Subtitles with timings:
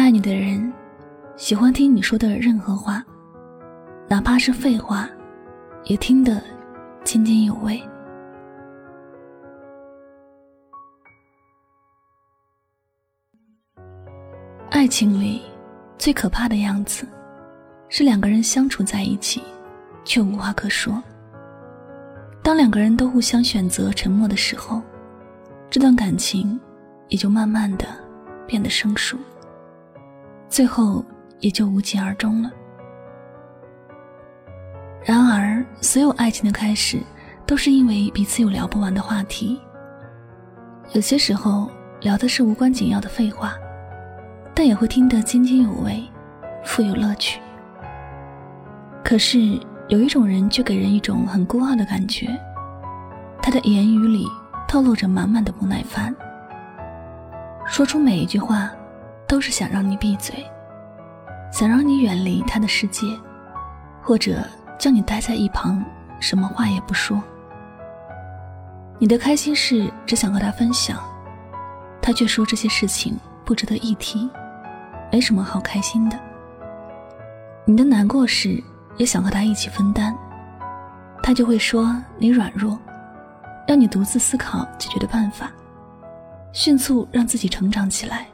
[0.00, 0.72] 爱你的人，
[1.36, 3.04] 喜欢听你说的任何话，
[4.08, 5.06] 哪怕是废话，
[5.84, 6.42] 也听得
[7.04, 7.78] 津津有味。
[14.70, 15.42] 爱情里
[15.98, 17.06] 最可怕的样子，
[17.90, 19.42] 是两个人相处在一起，
[20.02, 21.00] 却无话可说。
[22.42, 24.80] 当两个人都互相选择沉默的时候，
[25.68, 26.58] 这段感情
[27.08, 27.84] 也就慢慢的
[28.46, 29.18] 变得生疏。
[30.50, 31.02] 最后
[31.38, 32.50] 也就无疾而终了。
[35.04, 37.00] 然而，所有爱情的开始，
[37.46, 39.58] 都是因为彼此有聊不完的话题。
[40.92, 43.54] 有些时候聊的是无关紧要的废话，
[44.52, 46.02] 但也会听得津津有味，
[46.64, 47.40] 富有乐趣。
[49.04, 49.38] 可是
[49.88, 52.26] 有一种人却给人一种很孤傲的感觉，
[53.40, 54.26] 他的言语里
[54.66, 56.14] 透露着满满的不耐烦，
[57.64, 58.68] 说出每一句话。
[59.30, 60.44] 都是想让你闭嘴，
[61.52, 63.06] 想让你远离他的世界，
[64.02, 64.44] 或者
[64.76, 65.80] 叫你待在一旁，
[66.18, 67.22] 什么话也不说。
[68.98, 70.98] 你的开心事只想和他分享，
[72.02, 74.28] 他却说这些事情不值得一提，
[75.12, 76.18] 没什么好开心的。
[77.64, 78.60] 你的难过事
[78.96, 80.12] 也想和他一起分担，
[81.22, 82.76] 他就会说你软弱，
[83.64, 85.52] 让你独自思考解决的办法，
[86.50, 88.26] 迅速让自己成长起来。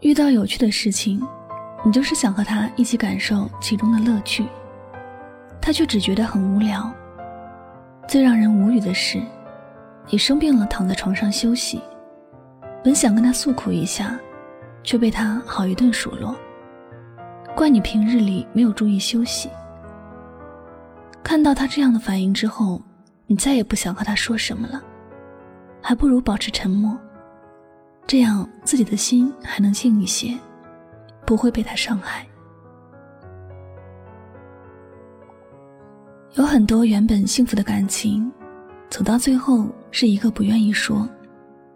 [0.00, 1.20] 遇到有趣的事情，
[1.84, 4.44] 你就是想和他一起感受其中的乐趣，
[5.60, 6.92] 他却只觉得很无聊。
[8.06, 9.20] 最让人无语的是，
[10.08, 11.80] 你生病了躺在床上休息，
[12.84, 14.18] 本想跟他诉苦一下，
[14.84, 16.36] 却被他好一顿数落，
[17.56, 19.50] 怪你平日里没有注意休息。
[21.22, 22.80] 看到他这样的反应之后，
[23.26, 24.80] 你再也不想和他说什么了，
[25.82, 26.96] 还不如保持沉默。
[28.06, 30.32] 这样自己的心还能静一些，
[31.26, 32.24] 不会被他伤害。
[36.34, 38.30] 有很多原本幸福的感情，
[38.88, 41.08] 走到最后是一个不愿意说，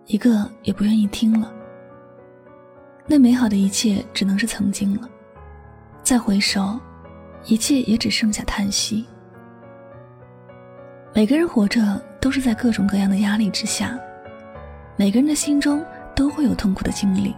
[0.07, 1.53] 一个也不愿意听了。
[3.07, 5.11] 那美好的一切只能是曾经了，
[6.05, 6.79] 再回首，
[7.47, 9.05] 一切也只剩下叹息。
[11.13, 13.99] 每个人活着都是在各种各样的压力之下，
[14.97, 15.85] 每个人的心中。
[16.21, 17.35] 都会有痛苦的经历，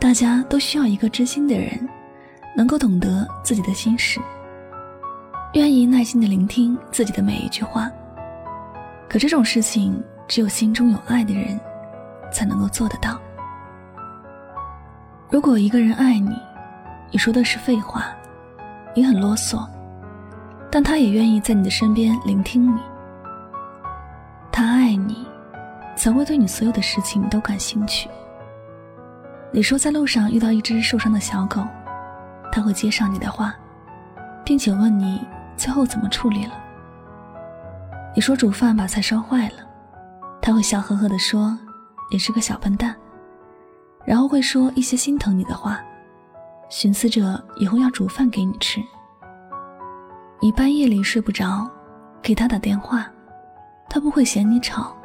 [0.00, 1.88] 大家都需要一个知心的人，
[2.56, 4.20] 能够懂得自己的心事，
[5.52, 7.88] 愿意耐心的聆听自己的每一句话。
[9.08, 11.56] 可这种事情，只有心中有爱的人，
[12.32, 13.16] 才能够做得到。
[15.30, 16.36] 如果一个人爱你，
[17.12, 18.06] 你说的是废话，
[18.92, 19.64] 你很啰嗦，
[20.68, 22.80] 但他也愿意在你的身边聆听你，
[24.50, 25.24] 他爱你。
[25.98, 28.08] 才会对你所有的事情都感兴趣。
[29.52, 31.66] 你说在路上遇到一只受伤的小狗，
[32.52, 33.54] 他会接上你的话，
[34.44, 35.26] 并且问你
[35.56, 36.52] 最后怎么处理了。
[38.14, 39.56] 你说煮饭把菜烧坏了，
[40.40, 41.58] 他会笑呵呵地说
[42.10, 42.94] 你是个小笨蛋，
[44.04, 45.80] 然后会说一些心疼你的话，
[46.68, 48.80] 寻思着以后要煮饭给你吃。
[50.40, 51.68] 你半夜里睡不着，
[52.22, 53.10] 给他打电话，
[53.90, 54.96] 他不会嫌你吵。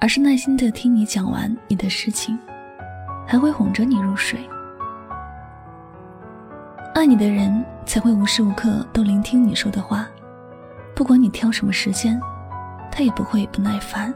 [0.00, 2.38] 而是耐心的听你讲完你的事情，
[3.26, 4.40] 还会哄着你入睡。
[6.94, 10.08] 爱你的人才会无时无刻都聆听你说的话，
[10.96, 12.18] 不管你挑什么时间，
[12.90, 14.12] 他也不会不耐烦。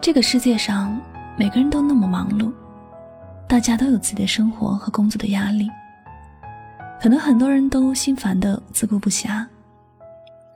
[0.00, 0.96] 这个世界上
[1.36, 2.52] 每个人都那么忙碌，
[3.48, 5.68] 大家都有自己的生活和工作的压力，
[7.02, 9.44] 可能很多人都心烦的自顾不暇，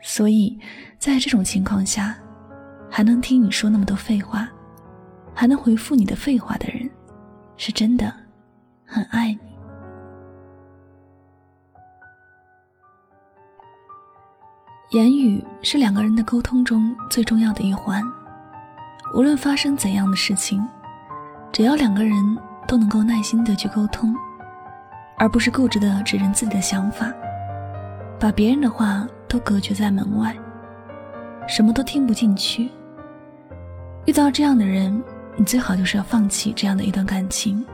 [0.00, 0.56] 所以
[0.96, 2.16] 在这种情况下。
[2.96, 4.48] 还能听你说那么多废话，
[5.34, 6.88] 还能回复你的废话的人，
[7.56, 8.14] 是真的
[8.86, 9.40] 很爱你。
[14.96, 18.00] 言语是两个人的沟通中最重要的一环，
[19.12, 20.64] 无论发生怎样的事情，
[21.50, 22.14] 只要两个人
[22.68, 24.14] 都能够耐心的去沟通，
[25.18, 27.12] 而不是固执的只认自己的想法，
[28.20, 30.32] 把别人的话都隔绝在门外，
[31.48, 32.70] 什么都听不进去。
[34.06, 35.02] 遇到这样的人，
[35.34, 37.64] 你最好就是要放弃这样的一段感情，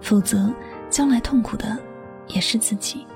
[0.00, 0.52] 否则
[0.90, 1.78] 将来痛苦的
[2.26, 3.06] 也是自己。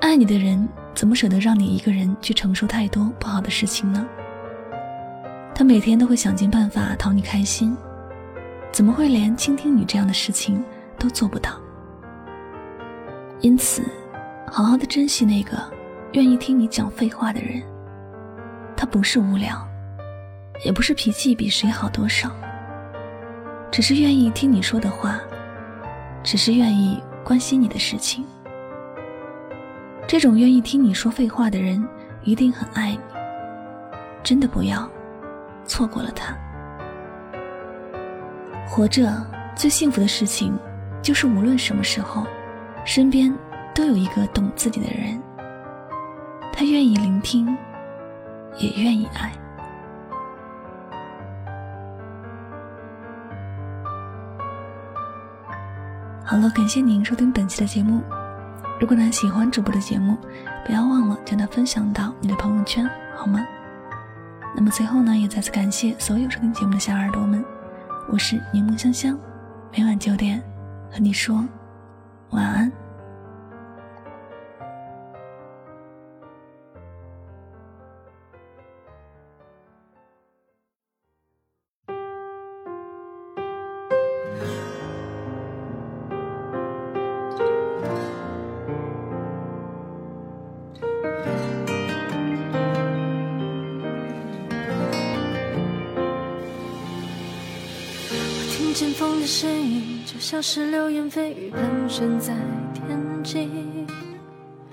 [0.00, 4.06] 爱你的人怎么舍得让你一个人去承受太多不好的事情呢？
[5.52, 7.76] 他每天都会想尽办法讨你开心，
[8.70, 10.62] 怎么会连倾听你这样的事情
[10.96, 11.50] 都做不到？
[13.40, 13.82] 因此，
[14.46, 15.58] 好好的珍惜那个
[16.12, 17.60] 愿意听你讲废话的人。
[18.76, 19.71] 他不是无聊。
[20.64, 22.30] 也不是脾气比谁好多少，
[23.70, 25.20] 只是愿意听你说的话，
[26.22, 28.24] 只是愿意关心你的事情。
[30.06, 31.82] 这种愿意听你说废话的人，
[32.22, 32.98] 一定很爱你。
[34.22, 34.88] 真的不要
[35.64, 36.36] 错过了他。
[38.68, 39.10] 活着
[39.56, 40.56] 最幸福的事情，
[41.02, 42.26] 就是无论什么时候，
[42.84, 43.34] 身边
[43.74, 45.20] 都有一个懂自己的人。
[46.52, 47.46] 他愿意聆听，
[48.58, 49.32] 也愿意爱。
[56.32, 58.00] 好了，感谢您收听本期的节目。
[58.80, 60.16] 如果呢喜欢主播的节目，
[60.64, 63.38] 不要忘了将它分享到你的朋友圈，好吗？
[64.56, 67.44] 那么最后呢，也再次感谢所有收听节目的小耳朵们。
[68.08, 69.18] 我是柠檬香香，
[69.76, 70.42] 每晚九点
[70.90, 71.46] 和你说
[72.30, 72.72] 晚安。
[98.82, 102.34] 见风的身影，就像是流言蜚语盘旋在
[102.74, 103.48] 天际。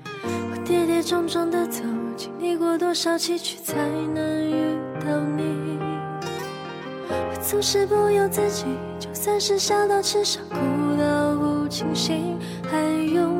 [0.03, 1.83] 我跌跌撞撞的走，
[2.17, 3.75] 经历过多少崎岖才
[4.15, 5.77] 能遇到你？
[7.07, 8.65] 我总是不由自己，
[8.97, 10.55] 就算是笑到痴傻，哭
[10.99, 12.81] 到不清醒，还
[13.13, 13.38] 用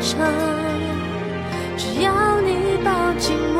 [0.00, 0.26] 长？
[1.76, 3.59] 只要你抱紧我，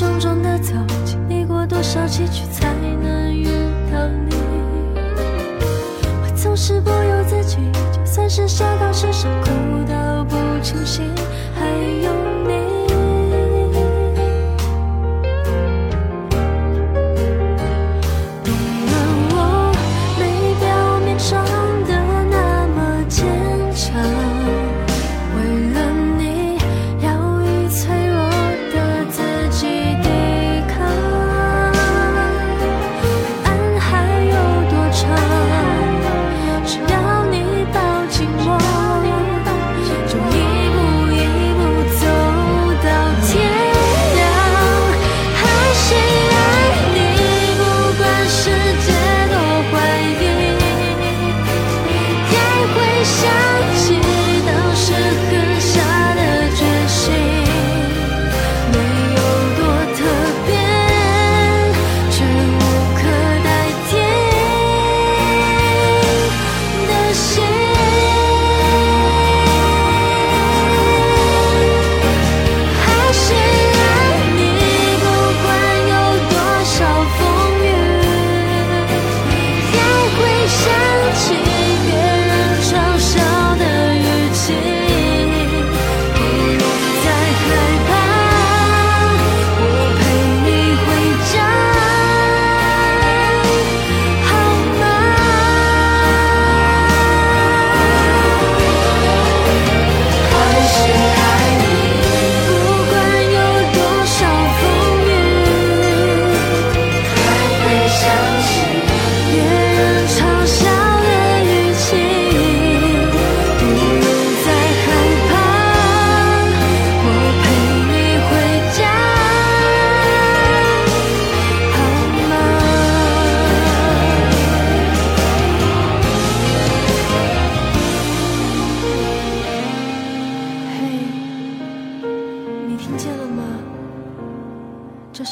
[0.00, 0.72] 重重的走，
[1.04, 3.44] 经历过多少崎岖才能遇
[3.92, 4.34] 到你？
[6.22, 7.58] 我总是不由自己，
[7.92, 9.50] 就算是笑到失声，哭
[9.86, 11.04] 到不清醒，
[11.54, 11.68] 还
[12.02, 12.14] 有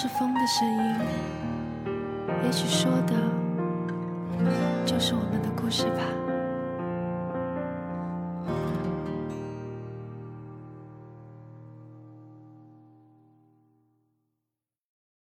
[0.01, 0.95] 是风的声音，
[2.45, 3.15] 也许说的
[4.87, 6.28] 就是我们的故事吧。